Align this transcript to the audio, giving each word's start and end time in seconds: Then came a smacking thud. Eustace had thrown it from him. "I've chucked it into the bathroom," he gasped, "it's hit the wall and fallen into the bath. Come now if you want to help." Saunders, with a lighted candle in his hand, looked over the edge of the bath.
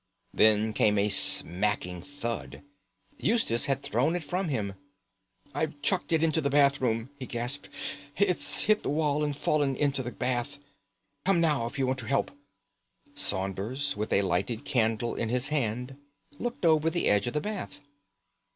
Then 0.33 0.73
came 0.73 0.97
a 0.97 1.09
smacking 1.09 2.01
thud. 2.01 2.63
Eustace 3.19 3.67
had 3.67 3.83
thrown 3.83 4.15
it 4.15 4.23
from 4.23 4.47
him. 4.49 4.73
"I've 5.53 5.79
chucked 5.83 6.11
it 6.11 6.23
into 6.23 6.41
the 6.41 6.49
bathroom," 6.49 7.11
he 7.19 7.27
gasped, 7.27 7.69
"it's 8.17 8.63
hit 8.63 8.81
the 8.81 8.89
wall 8.89 9.23
and 9.23 9.37
fallen 9.37 9.75
into 9.75 10.01
the 10.01 10.11
bath. 10.11 10.57
Come 11.23 11.39
now 11.39 11.67
if 11.67 11.77
you 11.77 11.85
want 11.85 11.99
to 11.99 12.07
help." 12.07 12.31
Saunders, 13.13 13.95
with 13.95 14.11
a 14.11 14.23
lighted 14.23 14.65
candle 14.65 15.13
in 15.13 15.29
his 15.29 15.49
hand, 15.49 15.97
looked 16.39 16.65
over 16.65 16.89
the 16.89 17.07
edge 17.07 17.27
of 17.27 17.35
the 17.35 17.39
bath. 17.41 17.79